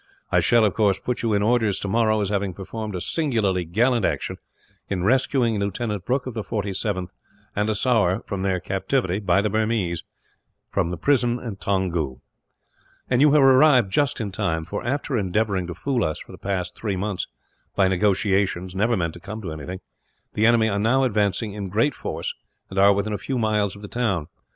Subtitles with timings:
[0.31, 4.03] I shall, of course, put you in orders tomorrow as having performed a singularly gallant
[4.03, 4.37] action,
[4.89, 7.09] in rescuing Lieutenant Brooke of the 47th
[7.55, 10.01] and a sowar from their captivity, by the Burmese,
[10.75, 12.15] in a prison at Toungoo.
[13.11, 16.75] "You have arrived just in time for, after endeavouring to fool us for the past
[16.75, 17.27] three months,
[17.75, 19.81] by negotiations never meant to come to anything,
[20.33, 22.33] the enemy are now advancing in great force,
[22.71, 24.25] and are within a few miles of the town.